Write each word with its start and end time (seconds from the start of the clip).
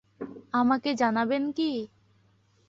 আমাকে 0.53 0.89
জানাবেন 0.93 1.43
কি? 1.51 1.71